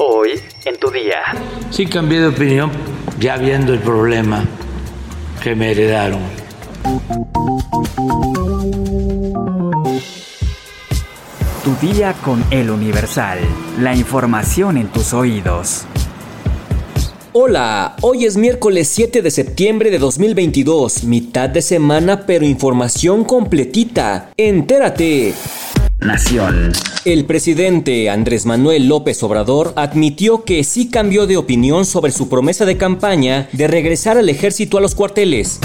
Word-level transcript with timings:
Hoy 0.00 0.40
en 0.64 0.78
tu 0.78 0.92
día. 0.92 1.22
Sí 1.70 1.84
cambié 1.86 2.20
de 2.20 2.28
opinión 2.28 2.70
ya 3.18 3.36
viendo 3.36 3.72
el 3.72 3.80
problema 3.80 4.44
que 5.42 5.56
me 5.56 5.72
heredaron. 5.72 6.20
Tu 11.64 11.74
día 11.84 12.14
con 12.24 12.44
el 12.52 12.70
Universal. 12.70 13.40
La 13.80 13.96
información 13.96 14.76
en 14.76 14.86
tus 14.86 15.12
oídos. 15.12 15.84
Hola, 17.32 17.96
hoy 18.00 18.24
es 18.24 18.36
miércoles 18.36 18.86
7 18.88 19.20
de 19.20 19.30
septiembre 19.32 19.90
de 19.90 19.98
2022, 19.98 21.02
mitad 21.04 21.48
de 21.48 21.60
semana 21.60 22.24
pero 22.24 22.44
información 22.44 23.24
completita. 23.24 24.30
Entérate. 24.36 25.34
Nación. 26.00 26.72
El 27.04 27.24
presidente 27.24 28.08
Andrés 28.08 28.46
Manuel 28.46 28.86
López 28.86 29.22
Obrador 29.22 29.72
admitió 29.76 30.44
que 30.44 30.62
sí 30.62 30.90
cambió 30.90 31.26
de 31.26 31.36
opinión 31.36 31.84
sobre 31.84 32.12
su 32.12 32.28
promesa 32.28 32.64
de 32.64 32.76
campaña 32.76 33.48
de 33.52 33.66
regresar 33.66 34.16
al 34.16 34.28
ejército 34.28 34.78
a 34.78 34.80
los 34.80 34.94
cuarteles. 34.94 35.58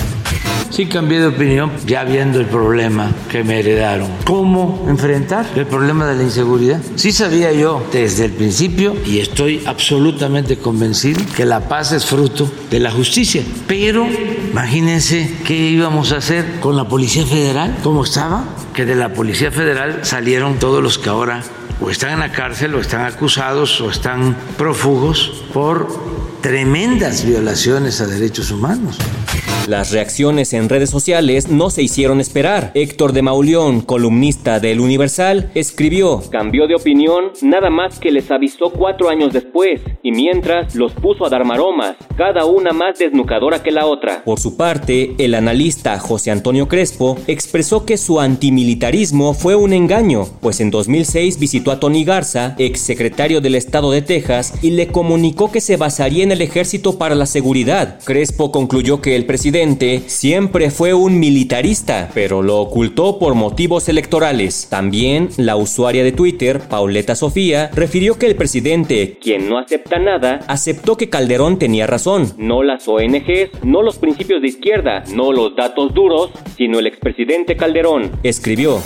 Sí 0.73 0.87
cambié 0.87 1.19
de 1.19 1.27
opinión 1.27 1.71
ya 1.85 2.03
viendo 2.03 2.39
el 2.39 2.47
problema 2.47 3.11
que 3.29 3.43
me 3.43 3.59
heredaron. 3.59 4.09
¿Cómo 4.25 4.87
enfrentar 4.89 5.45
el 5.55 5.67
problema 5.67 6.07
de 6.07 6.15
la 6.15 6.23
inseguridad? 6.23 6.81
Sí 6.95 7.11
sabía 7.11 7.51
yo 7.51 7.85
desde 7.91 8.25
el 8.25 8.31
principio 8.31 8.95
y 9.05 9.19
estoy 9.19 9.61
absolutamente 9.67 10.57
convencido 10.57 11.21
que 11.35 11.45
la 11.45 11.67
paz 11.67 11.91
es 11.91 12.07
fruto 12.07 12.51
de 12.71 12.79
la 12.79 12.89
justicia. 12.89 13.43
Pero 13.67 14.07
imagínense 14.53 15.39
qué 15.45 15.55
íbamos 15.55 16.11
a 16.11 16.17
hacer. 16.17 16.59
Con 16.59 16.77
la 16.77 16.87
Policía 16.87 17.25
Federal, 17.25 17.79
cómo 17.83 18.03
estaba, 18.03 18.45
que 18.73 18.85
de 18.85 18.95
la 18.95 19.09
Policía 19.09 19.51
Federal 19.51 20.05
salieron 20.05 20.59
todos 20.59 20.81
los 20.81 20.99
que 20.99 21.09
ahora 21.09 21.41
o 21.81 21.89
están 21.89 22.11
en 22.11 22.19
la 22.19 22.31
cárcel 22.31 22.75
o 22.75 22.79
están 22.79 23.01
acusados 23.05 23.81
o 23.81 23.89
están 23.89 24.37
prófugos 24.57 25.43
por 25.53 25.87
tremendas 26.41 27.25
violaciones 27.25 27.99
a 27.99 28.05
derechos 28.05 28.51
humanos. 28.51 28.97
Las 29.67 29.91
reacciones 29.91 30.51
en 30.51 30.67
redes 30.67 30.89
sociales 30.89 31.47
no 31.47 31.69
se 31.69 31.81
hicieron 31.81 32.19
esperar. 32.19 32.71
Héctor 32.73 33.13
de 33.13 33.21
Mauleón, 33.21 33.79
columnista 33.79 34.59
del 34.59 34.81
Universal, 34.81 35.51
escribió, 35.55 36.21
cambió 36.29 36.67
de 36.67 36.75
opinión 36.75 37.31
nada 37.41 37.69
más 37.69 37.97
que 37.97 38.11
les 38.11 38.29
avisó 38.29 38.71
cuatro 38.71 39.07
años 39.07 39.31
después, 39.31 39.79
y 40.01 40.11
mientras 40.11 40.75
los 40.75 40.91
puso 40.91 41.25
a 41.25 41.29
dar 41.29 41.45
maromas, 41.45 41.95
cada 42.17 42.43
una 42.43 42.73
más 42.73 42.99
desnucadora 42.99 43.63
que 43.63 43.71
la 43.71 43.85
otra. 43.85 44.25
Por 44.25 44.37
su 44.37 44.57
parte, 44.57 45.15
el 45.17 45.33
analista 45.33 45.97
José 45.97 46.31
Antonio 46.31 46.67
Crespo 46.67 47.17
expresó 47.27 47.85
que 47.85 47.95
su 47.95 48.19
antimilitarismo 48.19 49.33
fue 49.33 49.55
un 49.55 49.71
engaño, 49.71 50.25
pues 50.41 50.59
en 50.59 50.71
2006 50.71 51.39
visitó 51.39 51.71
a 51.71 51.79
Tony 51.79 52.03
Garza, 52.03 52.55
ex 52.57 52.81
secretario 52.81 53.39
del 53.39 53.55
estado 53.55 53.91
de 53.91 54.01
Texas, 54.01 54.55
y 54.61 54.71
le 54.71 54.87
comunicó 54.87 55.53
que 55.53 55.61
se 55.61 55.77
basaría 55.77 56.25
en 56.25 56.33
el 56.33 56.41
ejército 56.41 56.97
para 56.97 57.15
la 57.15 57.27
seguridad. 57.27 57.99
Crespo 58.03 58.51
concluyó 58.51 58.99
que 58.99 59.15
el 59.15 59.25
presidente 59.25 59.52
siempre 60.07 60.71
fue 60.71 60.95
un 60.95 61.19
militarista, 61.19 62.09
pero 62.15 62.41
lo 62.41 62.59
ocultó 62.59 63.19
por 63.19 63.35
motivos 63.35 63.87
electorales. 63.87 64.67
También 64.67 65.29
la 65.37 65.55
usuaria 65.57 66.03
de 66.03 66.11
Twitter, 66.11 66.59
Pauleta 66.67 67.15
Sofía, 67.15 67.69
refirió 67.75 68.17
que 68.17 68.25
el 68.25 68.35
presidente, 68.35 69.19
quien 69.21 69.47
no 69.47 69.59
acepta 69.59 69.99
nada, 69.99 70.39
aceptó 70.47 70.97
que 70.97 71.09
Calderón 71.09 71.59
tenía 71.59 71.85
razón. 71.85 72.33
No 72.37 72.63
las 72.63 72.87
ONGs, 72.87 73.63
no 73.63 73.83
los 73.83 73.99
principios 73.99 74.41
de 74.41 74.47
izquierda, 74.47 75.03
no 75.13 75.31
los 75.31 75.55
datos 75.55 75.93
duros, 75.93 76.31
sino 76.57 76.79
el 76.79 76.87
expresidente 76.87 77.55
Calderón. 77.55 78.09
Escribió. 78.23 78.81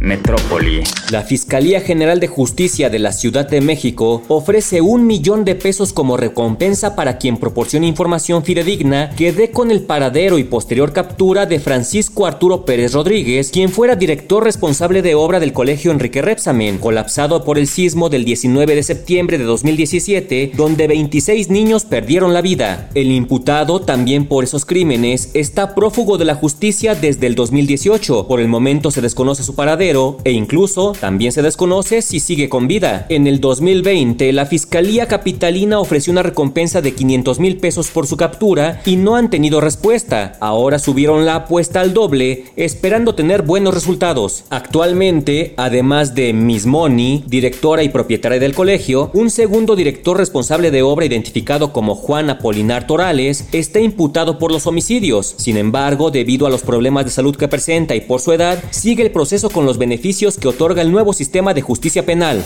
Metrópoli. 0.00 0.82
La 1.10 1.22
Fiscalía 1.22 1.80
General 1.80 2.20
de 2.20 2.28
Justicia 2.28 2.90
de 2.90 2.98
la 2.98 3.12
Ciudad 3.12 3.48
de 3.48 3.60
México 3.60 4.22
ofrece 4.28 4.80
un 4.80 5.06
millón 5.06 5.44
de 5.44 5.54
pesos 5.54 5.92
como 5.92 6.16
recompensa 6.16 6.94
para 6.94 7.18
quien 7.18 7.38
proporcione 7.38 7.86
información 7.86 8.44
fidedigna 8.44 9.10
que 9.16 9.32
dé 9.32 9.50
con 9.50 9.70
el 9.70 9.80
paradero 9.80 10.38
y 10.38 10.44
posterior 10.44 10.92
captura 10.92 11.46
de 11.46 11.58
Francisco 11.60 12.26
Arturo 12.26 12.64
Pérez 12.64 12.92
Rodríguez, 12.92 13.50
quien 13.50 13.70
fuera 13.70 13.96
director 13.96 14.44
responsable 14.44 15.02
de 15.02 15.14
obra 15.14 15.40
del 15.40 15.52
Colegio 15.52 15.90
Enrique 15.90 16.22
Repsamen, 16.22 16.78
colapsado 16.78 17.44
por 17.44 17.58
el 17.58 17.66
sismo 17.66 18.08
del 18.08 18.24
19 18.24 18.74
de 18.74 18.82
septiembre 18.82 19.38
de 19.38 19.44
2017, 19.44 20.52
donde 20.54 20.86
26 20.86 21.50
niños 21.50 21.84
perdieron 21.84 22.34
la 22.34 22.42
vida. 22.42 22.90
El 22.94 23.10
imputado, 23.10 23.80
también 23.80 24.26
por 24.26 24.44
esos 24.44 24.64
crímenes, 24.64 25.30
está 25.34 25.74
prófugo 25.74 26.18
de 26.18 26.24
la 26.24 26.34
justicia 26.34 26.94
desde 26.94 27.26
el 27.26 27.34
2018. 27.34 28.28
Por 28.28 28.40
el 28.40 28.48
momento 28.48 28.90
se 28.90 29.00
desconoce 29.00 29.42
su 29.42 29.54
paradero 29.54 29.87
e 29.88 30.32
incluso 30.32 30.92
también 31.00 31.32
se 31.32 31.40
desconoce 31.40 32.02
si 32.02 32.20
sigue 32.20 32.50
con 32.50 32.68
vida. 32.68 33.06
En 33.08 33.26
el 33.26 33.40
2020, 33.40 34.30
la 34.34 34.44
Fiscalía 34.44 35.08
Capitalina 35.08 35.80
ofreció 35.80 36.12
una 36.12 36.22
recompensa 36.22 36.82
de 36.82 36.92
500 36.92 37.40
mil 37.40 37.56
pesos 37.56 37.88
por 37.88 38.06
su 38.06 38.18
captura 38.18 38.82
y 38.84 38.96
no 38.96 39.16
han 39.16 39.30
tenido 39.30 39.62
respuesta. 39.62 40.36
Ahora 40.40 40.78
subieron 40.78 41.24
la 41.24 41.36
apuesta 41.36 41.80
al 41.80 41.94
doble, 41.94 42.44
esperando 42.56 43.14
tener 43.14 43.40
buenos 43.40 43.72
resultados. 43.72 44.44
Actualmente, 44.50 45.54
además 45.56 46.14
de 46.14 46.34
Miss 46.34 46.66
Moni, 46.66 47.24
directora 47.26 47.82
y 47.82 47.88
propietaria 47.88 48.38
del 48.38 48.54
colegio, 48.54 49.10
un 49.14 49.30
segundo 49.30 49.74
director 49.74 50.18
responsable 50.18 50.70
de 50.70 50.82
obra 50.82 51.06
identificado 51.06 51.72
como 51.72 51.94
Juan 51.94 52.28
Apolinar 52.28 52.86
Torales 52.86 53.48
está 53.52 53.80
imputado 53.80 54.38
por 54.38 54.52
los 54.52 54.66
homicidios. 54.66 55.34
Sin 55.38 55.56
embargo, 55.56 56.10
debido 56.10 56.46
a 56.46 56.50
los 56.50 56.60
problemas 56.60 57.06
de 57.06 57.10
salud 57.10 57.34
que 57.36 57.48
presenta 57.48 57.94
y 57.94 58.02
por 58.02 58.20
su 58.20 58.32
edad, 58.32 58.62
sigue 58.70 59.02
el 59.02 59.10
proceso 59.10 59.48
con 59.48 59.64
los 59.64 59.77
beneficios 59.78 60.36
que 60.36 60.48
otorga 60.48 60.82
el 60.82 60.90
nuevo 60.90 61.12
sistema 61.12 61.54
de 61.54 61.62
justicia 61.62 62.04
penal. 62.04 62.44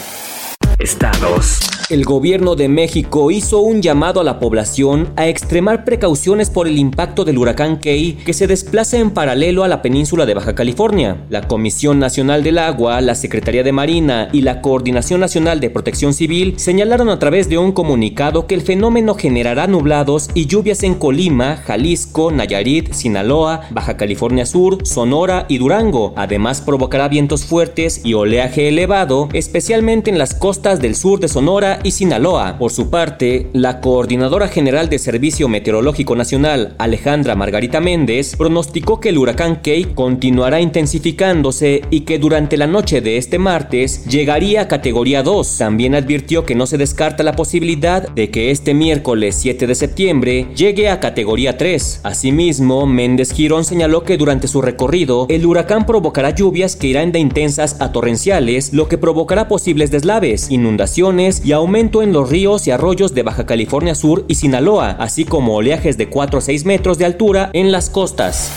Estados. 0.83 1.61
El 1.93 2.05
gobierno 2.05 2.57
de 2.57 2.69
México 2.69 3.31
hizo 3.31 3.61
un 3.61 3.83
llamado 3.83 4.21
a 4.21 4.25
la 4.25 4.41
población 4.41 5.13
a 5.17 5.29
extremar 5.29 5.85
precauciones 5.85 6.49
por 6.49 6.67
el 6.67 6.79
impacto 6.79 7.27
del 7.27 7.37
huracán 7.37 7.79
Key 7.79 8.15
que 8.25 8.33
se 8.33 8.47
desplaza 8.47 8.97
en 8.97 9.11
paralelo 9.11 9.63
a 9.63 9.69
la 9.69 9.83
península 9.83 10.25
de 10.25 10.33
Baja 10.33 10.55
California. 10.55 11.27
La 11.29 11.47
Comisión 11.47 11.99
Nacional 11.99 12.43
del 12.43 12.59
Agua, 12.59 13.01
la 13.03 13.15
Secretaría 13.15 13.63
de 13.63 13.73
Marina 13.73 14.29
y 14.33 14.41
la 14.41 14.63
Coordinación 14.63 15.21
Nacional 15.21 15.61
de 15.61 15.69
Protección 15.69 16.15
Civil 16.15 16.55
señalaron 16.57 17.11
a 17.11 17.19
través 17.19 17.51
de 17.51 17.59
un 17.59 17.73
comunicado 17.73 18.47
que 18.47 18.55
el 18.55 18.63
fenómeno 18.63 19.15
generará 19.15 19.67
nublados 19.67 20.31
y 20.33 20.47
lluvias 20.47 20.83
en 20.85 20.95
Colima, 20.95 21.57
Jalisco, 21.57 22.31
Nayarit, 22.31 22.93
Sinaloa, 22.93 23.69
Baja 23.71 23.99
California 23.99 24.47
Sur, 24.47 24.87
Sonora 24.87 25.45
y 25.49 25.59
Durango. 25.59 26.15
Además 26.17 26.63
provocará 26.63 27.09
vientos 27.09 27.45
fuertes 27.45 28.01
y 28.03 28.15
oleaje 28.15 28.69
elevado, 28.69 29.29
especialmente 29.35 30.09
en 30.09 30.17
las 30.17 30.35
costas 30.35 30.72
del 30.81 30.95
sur 30.95 31.21
de 31.21 31.29
Sonora 31.29 31.79
y 31.83 31.91
Sinaloa. 31.91 32.57
Por 32.59 32.73
su 32.73 32.89
parte, 32.91 33.49
la 33.53 33.81
Coordinadora 33.81 34.49
General 34.49 34.89
de 34.89 34.99
Servicio 34.99 35.49
Meteorológico 35.49 36.17
Nacional, 36.17 36.75
Alejandra 36.79 37.35
Margarita 37.35 37.81
Méndez, 37.81 38.37
pronosticó 38.37 39.01
que 39.01 39.11
el 39.11 39.19
huracán 39.19 39.61
Key 39.63 39.93
continuará 39.95 40.61
intensificándose 40.61 41.83
y 41.91 42.01
que 42.01 42.19
durante 42.19 42.57
la 42.57 42.67
noche 42.67 43.01
de 43.01 43.17
este 43.17 43.39
martes 43.39 44.05
llegaría 44.07 44.63
a 44.63 44.69
categoría 44.69 45.23
2. 45.23 45.59
También 45.59 45.95
advirtió 45.95 46.45
que 46.45 46.55
no 46.55 46.67
se 46.67 46.79
descarta 46.79 47.23
la 47.23 47.37
posibilidad 47.37 48.09
de 48.09 48.31
que 48.31 48.51
este 48.51 48.75
miércoles 48.75 49.37
7 49.39 49.67
de 49.67 49.75
septiembre 49.75 50.47
llegue 50.55 50.89
a 50.89 51.01
categoría 51.01 51.59
3. 51.59 52.01
Asimismo, 52.05 52.87
Méndez 52.87 53.33
Girón 53.33 53.65
señaló 53.65 54.05
que 54.05 54.17
durante 54.17 54.49
su 54.49 54.63
recorrido, 54.63 55.27
el 55.29 55.47
huracán 55.47 55.87
provocará 55.87 56.31
lluvias 56.31 56.77
que 56.77 56.87
irán 56.87 57.13
de 57.13 57.19
intensas 57.19 57.81
a 57.81 57.93
torrenciales, 57.93 58.73
lo 58.73 58.89
que 58.89 58.99
provocará 58.99 59.49
posibles 59.49 59.91
deslaves, 59.91 60.51
inundaciones 60.63 61.45
y 61.45 61.53
aumento 61.53 62.03
en 62.03 62.13
los 62.13 62.31
ríos 62.31 62.67
y 62.67 62.71
arroyos 62.71 63.15
de 63.15 63.25
Baja 63.25 63.47
California 63.47 63.95
Sur 63.95 64.25
y 64.29 64.37
Sinaloa, 64.37 64.91
así 64.93 65.25
como 65.25 65.57
oleajes 65.57 65.99
de 65.99 66.09
4 66.09 66.39
a 66.39 66.41
6 66.41 66.65
metros 66.65 66.99
de 66.99 67.05
altura 67.05 67.51
en 67.53 67.73
las 67.73 67.91
costas. 67.91 68.51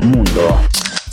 Mundo. 0.00 0.67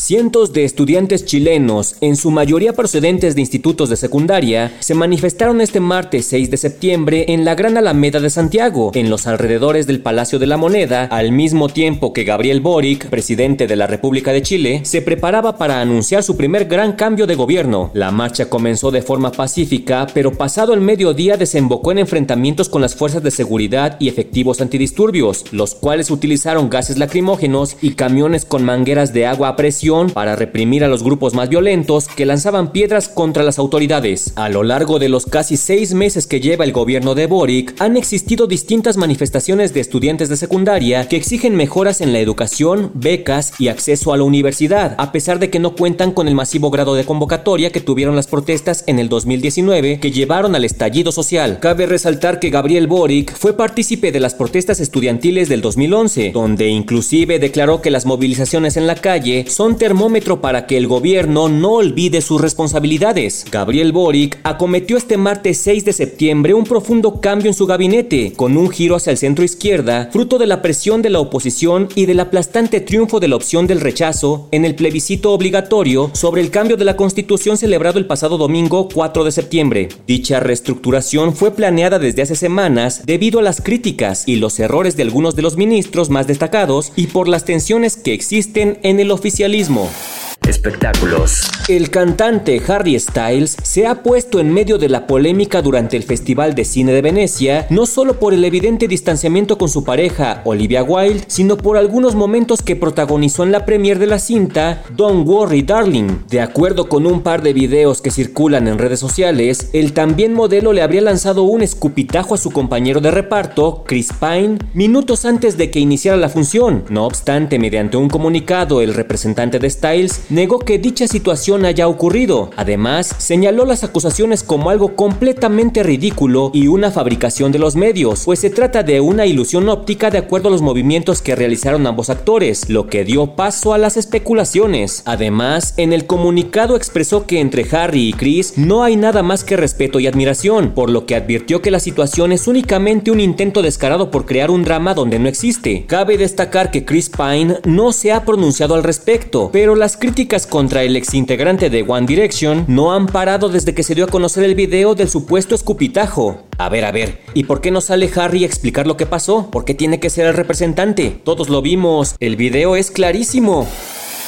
Cientos 0.06 0.54
de 0.54 0.66
estudiantes 0.66 1.26
chilenos, 1.26 1.96
en 2.00 2.16
su 2.16 2.30
mayoría 2.30 2.74
procedentes 2.74 3.34
de 3.34 3.42
institutos 3.42 3.90
de 3.90 3.96
secundaria, 3.96 4.72
se 4.80 4.94
manifestaron 4.94 5.62
este 5.62 5.80
martes 5.80 6.28
6 6.28 6.52
de 6.52 6.58
septiembre 6.58 7.26
en 7.30 7.44
la 7.44 7.56
Gran 7.56 7.76
Alameda 7.76 8.20
de 8.20 8.30
Santiago, 8.30 8.92
en 8.94 9.10
los 9.10 9.26
alrededores 9.26 9.88
del 9.88 10.02
Palacio 10.02 10.38
de 10.38 10.46
la 10.46 10.58
Moneda, 10.58 11.06
al 11.06 11.32
mismo 11.32 11.70
tiempo 11.70 12.14
que 12.14 12.24
Gabriel 12.24 12.62
Boric, 12.62 13.10
presidente 13.10 13.66
de 13.66 13.76
la 13.76 13.88
República 13.88 14.32
de 14.32 14.44
Chile, 14.44 14.82
se 14.84 15.02
preparaba 15.02 15.58
para 15.58 15.82
anunciar 15.82 16.22
su 16.22 16.38
primer 16.38 16.66
gran 16.66 16.94
cambio 16.94 17.26
de 17.26 17.34
gobierno. 17.34 17.90
La 17.96 18.12
marcha 18.12 18.48
comenzó 18.48 18.92
de 18.92 19.02
forma 19.02 19.32
pacífica, 19.32 20.06
pero 20.14 20.34
pasado 20.34 20.76
el 20.76 20.82
mediodía 20.82 21.36
desembocó 21.36 21.92
en 21.92 21.98
enfrentamientos 21.98 22.70
con 22.70 22.84
las 22.84 22.94
fuerzas 22.94 23.24
de 23.24 23.32
seguridad 23.32 23.98
y 24.00 24.08
efectivos 24.08 24.62
antidisturbios, 24.62 25.46
los 25.52 25.74
cuales 25.74 26.12
utilizaron 26.12 26.70
gases 26.70 27.00
lacrimógenos 27.00 27.76
y 27.82 27.96
camiones 27.96 28.46
con 28.46 28.64
mangueras 28.64 29.12
de 29.12 29.26
agua 29.26 29.48
a 29.48 29.56
presión 29.56 29.95
para 30.14 30.36
reprimir 30.36 30.84
a 30.84 30.88
los 30.88 31.04
grupos 31.04 31.34
más 31.34 31.50
violentos 31.50 32.08
que 32.08 32.26
lanzaban 32.26 32.72
piedras 32.72 33.08
contra 33.08 33.44
las 33.44 33.58
autoridades. 33.60 34.34
A 34.36 34.50
lo 34.50 34.64
largo 34.64 35.00
de 35.00 35.10
los 35.10 35.26
casi 35.26 35.58
seis 35.58 35.94
meses 35.94 36.28
que 36.28 36.42
lleva 36.42 36.66
el 36.66 36.74
gobierno 36.74 37.16
de 37.16 37.28
Boric, 37.28 37.76
han 37.80 37.96
existido 37.96 38.48
distintas 38.48 38.98
manifestaciones 38.98 39.74
de 39.74 39.80
estudiantes 39.80 40.30
de 40.30 40.38
secundaria 40.38 41.08
que 41.08 41.16
exigen 41.16 41.56
mejoras 41.56 42.02
en 42.02 42.12
la 42.12 42.20
educación, 42.20 42.92
becas 42.94 43.54
y 43.58 43.70
acceso 43.70 44.12
a 44.12 44.18
la 44.18 44.24
universidad, 44.24 44.96
a 44.98 45.12
pesar 45.12 45.40
de 45.40 45.50
que 45.50 45.60
no 45.60 45.76
cuentan 45.76 46.12
con 46.12 46.28
el 46.28 46.36
masivo 46.36 46.72
grado 46.72 46.96
de 46.96 47.06
convocatoria 47.06 47.72
que 47.72 47.82
tuvieron 47.82 48.16
las 48.16 48.28
protestas 48.28 48.84
en 48.88 49.00
el 49.00 49.10
2019 49.10 50.00
que 50.00 50.12
llevaron 50.12 50.56
al 50.56 50.66
estallido 50.66 51.12
social. 51.12 51.60
Cabe 51.62 51.86
resaltar 51.86 52.40
que 52.40 52.50
Gabriel 52.50 52.88
Boric 52.88 53.36
fue 53.36 53.54
partícipe 53.54 54.12
de 54.12 54.20
las 54.20 54.36
protestas 54.36 54.80
estudiantiles 54.80 55.50
del 55.50 55.62
2011, 55.62 56.32
donde 56.34 56.68
inclusive 56.68 57.40
declaró 57.40 57.82
que 57.82 57.92
las 57.92 58.06
movilizaciones 58.06 58.78
en 58.78 58.88
la 58.88 58.96
calle 58.96 59.46
son 59.48 59.78
termómetro 59.86 60.42
para 60.42 60.66
que 60.66 60.78
el 60.78 60.88
gobierno 60.88 61.48
no 61.48 61.74
olvide 61.74 62.22
sus 62.22 62.42
responsabilidades. 62.42 63.46
Gabriel 63.52 63.92
Boric 63.92 64.40
acometió 64.42 64.98
este 64.98 65.16
martes 65.16 65.60
6 65.60 65.86
de 65.86 65.94
septiembre 65.94 66.56
un 66.56 66.64
profundo 66.64 67.22
cambio 67.22 67.50
en 67.50 67.54
su 67.54 67.68
gabinete, 67.68 68.34
con 68.36 68.58
un 68.58 68.72
giro 68.72 68.96
hacia 68.96 69.12
el 69.12 69.20
centro 69.20 69.46
izquierda, 69.46 70.10
fruto 70.12 70.40
de 70.40 70.48
la 70.48 70.64
presión 70.64 71.04
de 71.04 71.12
la 71.12 71.20
oposición 71.20 71.88
y 71.94 72.08
del 72.08 72.20
aplastante 72.20 72.82
triunfo 72.82 73.20
de 73.20 73.28
la 73.28 73.36
opción 73.36 73.68
del 73.68 73.80
rechazo 73.80 74.48
en 74.52 74.66
el 74.66 74.74
plebiscito 74.74 75.32
obligatorio 75.32 76.10
sobre 76.14 76.42
el 76.42 76.50
cambio 76.50 76.78
de 76.78 76.86
la 76.86 76.96
constitución 76.96 77.56
celebrado 77.56 78.00
el 78.00 78.08
pasado 78.08 78.40
domingo 78.40 78.90
4 78.92 79.24
de 79.24 79.32
septiembre. 79.32 79.90
Dicha 80.08 80.40
reestructuración 80.40 81.36
fue 81.36 81.52
planeada 81.52 82.00
desde 82.00 82.24
hace 82.24 82.36
semanas 82.36 83.04
debido 83.06 83.38
a 83.38 83.44
las 83.44 83.62
críticas 83.62 84.24
y 84.26 84.38
los 84.38 84.60
errores 84.60 84.98
de 84.98 85.04
algunos 85.04 85.36
de 85.36 85.44
los 85.44 85.58
ministros 85.58 86.10
más 86.10 86.26
destacados 86.26 86.92
y 86.96 87.06
por 87.06 87.28
las 87.28 87.46
tensiones 87.46 87.98
que 87.98 88.16
existen 88.16 88.80
en 88.82 89.00
el 89.00 89.12
oficialismo. 89.12 89.75
more. 89.76 90.25
Espectáculos. 90.48 91.50
El 91.68 91.90
cantante 91.90 92.62
Harry 92.68 93.00
Styles 93.00 93.58
se 93.64 93.88
ha 93.88 94.04
puesto 94.04 94.40
en 94.40 94.54
medio 94.54 94.78
de 94.78 94.90
la 94.90 95.08
polémica 95.08 95.64
durante 95.64 95.98
el 95.98 96.04
Festival 96.04 96.54
de 96.54 96.64
Cine 96.64 96.92
de 96.92 97.02
Venecia, 97.02 97.66
no 97.72 97.88
solo 97.88 98.20
por 98.20 98.36
el 98.36 98.46
evidente 98.46 98.88
distanciamiento 98.88 99.58
con 99.58 99.70
su 99.70 99.84
pareja 99.84 100.42
Olivia 100.46 100.84
Wilde, 100.84 101.24
sino 101.28 101.58
por 101.58 101.78
algunos 101.78 102.14
momentos 102.14 102.62
que 102.62 102.76
protagonizó 102.76 103.44
en 103.44 103.52
la 103.52 103.66
premier 103.66 103.98
de 103.98 104.06
la 104.06 104.20
cinta 104.20 104.84
Don't 104.96 105.28
Worry 105.28 105.64
Darling. 105.64 106.26
De 106.30 106.42
acuerdo 106.42 106.88
con 106.88 107.08
un 107.08 107.22
par 107.22 107.42
de 107.42 107.54
videos 107.54 108.02
que 108.02 108.12
circulan 108.12 108.68
en 108.68 108.78
redes 108.78 109.00
sociales, 109.00 109.70
el 109.74 109.94
también 109.94 110.34
modelo 110.34 110.74
le 110.74 110.84
habría 110.84 111.02
lanzado 111.02 111.42
un 111.44 111.64
escupitajo 111.64 112.36
a 112.36 112.38
su 112.38 112.52
compañero 112.52 113.02
de 113.02 113.10
reparto, 113.10 113.84
Chris 113.88 114.10
Pine, 114.20 114.60
minutos 114.76 115.26
antes 115.26 115.58
de 115.58 115.72
que 115.72 115.80
iniciara 115.80 116.18
la 116.18 116.30
función. 116.30 116.84
No 116.90 117.08
obstante, 117.08 117.58
mediante 117.58 117.98
un 117.98 118.10
comunicado, 118.10 118.82
el 118.82 118.94
representante 118.94 119.58
de 119.58 119.70
Styles 119.72 120.22
negó 120.36 120.60
que 120.60 120.78
dicha 120.78 121.08
situación 121.08 121.64
haya 121.66 121.88
ocurrido. 121.88 122.52
Además, 122.58 123.16
señaló 123.18 123.66
las 123.66 123.86
acusaciones 123.86 124.44
como 124.44 124.70
algo 124.70 124.96
completamente 124.96 125.82
ridículo 125.82 126.52
y 126.54 126.68
una 126.68 126.92
fabricación 126.92 127.54
de 127.54 127.60
los 127.60 127.78
medios, 127.78 128.24
pues 128.26 128.40
se 128.40 128.50
trata 128.50 128.84
de 128.84 129.00
una 129.00 129.26
ilusión 129.26 129.70
óptica 129.70 130.12
de 130.12 130.18
acuerdo 130.18 130.50
a 130.50 130.52
los 130.52 130.62
movimientos 130.62 131.22
que 131.22 131.36
realizaron 131.36 131.88
ambos 131.88 132.10
actores, 132.10 132.70
lo 132.70 132.88
que 132.88 133.06
dio 133.06 133.36
paso 133.36 133.74
a 133.74 133.78
las 133.78 133.96
especulaciones. 133.96 135.04
Además, 135.06 135.74
en 135.78 135.94
el 135.94 136.06
comunicado 136.06 136.76
expresó 136.76 137.26
que 137.26 137.40
entre 137.40 137.66
Harry 137.72 138.10
y 138.10 138.14
Chris 138.14 138.58
no 138.58 138.84
hay 138.84 138.98
nada 138.98 139.24
más 139.24 139.46
que 139.46 139.56
respeto 139.56 140.02
y 140.02 140.08
admiración, 140.08 140.72
por 140.72 140.90
lo 140.90 141.06
que 141.06 141.16
advirtió 141.16 141.62
que 141.62 141.72
la 141.72 141.80
situación 141.80 142.34
es 142.34 142.48
únicamente 142.48 143.10
un 143.10 143.22
intento 143.22 143.62
descarado 143.62 144.12
por 144.12 144.26
crear 144.26 144.52
un 144.52 144.66
drama 144.66 144.94
donde 144.94 145.18
no 145.18 145.30
existe. 145.30 145.86
Cabe 145.88 146.18
destacar 146.18 146.72
que 146.72 146.84
Chris 146.84 147.10
Pine 147.10 147.60
no 147.64 147.94
se 147.94 148.12
ha 148.12 148.26
pronunciado 148.26 148.76
al 148.76 148.84
respecto, 148.84 149.50
pero 149.54 149.76
las 149.76 149.96
críticas 149.96 150.25
contra 150.50 150.84
el 150.84 150.96
exintegrante 150.96 151.70
de 151.70 151.86
One 151.88 152.08
Direction 152.08 152.66
no 152.68 152.94
han 152.94 153.06
parado 153.06 153.48
desde 153.48 153.76
que 153.76 153.84
se 153.84 153.94
dio 153.94 154.06
a 154.06 154.08
conocer 154.08 154.44
el 154.44 154.56
video 154.56 154.96
del 154.96 155.08
supuesto 155.08 155.54
escupitajo. 155.54 156.44
A 156.58 156.68
ver, 156.68 156.84
a 156.86 156.92
ver, 156.92 157.22
¿y 157.34 157.44
por 157.44 157.62
qué 157.62 157.70
no 157.70 157.80
sale 157.80 158.10
Harry 158.16 158.44
a 158.44 158.48
explicar 158.48 158.88
lo 158.88 158.98
que 158.98 159.06
pasó? 159.06 159.52
¿Por 159.52 159.66
qué 159.66 159.76
tiene 159.76 160.00
que 160.00 160.10
ser 160.10 160.26
el 160.26 160.34
representante? 160.34 161.22
Todos 161.24 161.50
lo 161.50 161.62
vimos, 161.62 162.16
el 162.20 162.36
video 162.38 162.76
es 162.76 162.90
clarísimo. 162.90 163.68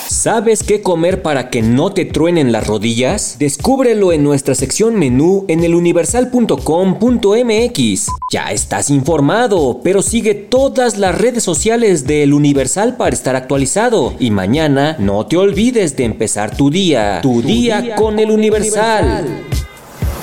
¿Sabes 0.09 0.63
qué 0.63 0.81
comer 0.81 1.21
para 1.21 1.49
que 1.49 1.61
no 1.61 1.91
te 1.91 2.05
truenen 2.05 2.53
las 2.53 2.65
rodillas? 2.65 3.35
Descúbrelo 3.39 4.13
en 4.13 4.23
nuestra 4.23 4.55
sección 4.55 4.95
menú 4.95 5.43
en 5.49 5.61
eluniversal.com.mx. 5.63 8.07
Ya 8.31 8.51
estás 8.51 8.89
informado, 8.89 9.81
pero 9.83 10.01
sigue 10.01 10.33
todas 10.33 10.97
las 10.97 11.17
redes 11.17 11.43
sociales 11.43 12.07
de 12.07 12.23
El 12.23 12.33
Universal 12.33 12.95
para 12.95 13.13
estar 13.13 13.35
actualizado. 13.35 14.13
Y 14.17 14.31
mañana 14.31 14.95
no 14.97 15.25
te 15.25 15.35
olvides 15.35 15.97
de 15.97 16.05
empezar 16.05 16.55
tu 16.55 16.69
día. 16.69 17.19
Tu, 17.21 17.41
día, 17.41 17.95
con 17.95 18.19
El 18.19 18.31
Universal. 18.31 19.25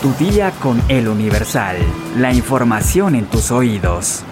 Tu 0.01 0.15
día 0.25 0.51
con 0.63 0.83
El 0.89 1.09
Universal. 1.09 1.77
La 2.19 2.33
información 2.33 3.15
en 3.15 3.27
tus 3.27 3.51
oídos. 3.51 4.25